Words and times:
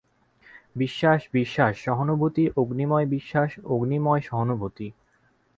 বিশ্বাস, 0.75 1.21
বিশ্বাস, 1.33 1.73
সহানুভূতি, 1.77 2.43
অগ্নিময় 2.57 3.05
বিশ্বাস, 3.05 3.49
অগ্নিময় 3.65 4.21
সহানুভূতি। 4.21 4.87